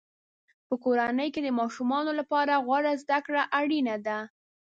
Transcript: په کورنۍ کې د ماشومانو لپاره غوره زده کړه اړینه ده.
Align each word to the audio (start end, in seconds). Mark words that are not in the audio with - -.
په 0.67 0.73
کورنۍ 0.83 1.29
کې 1.33 1.41
د 1.43 1.49
ماشومانو 1.59 2.11
لپاره 2.19 2.61
غوره 2.65 2.93
زده 3.03 3.19
کړه 3.25 3.41
اړینه 3.59 3.95
ده. 4.07 4.17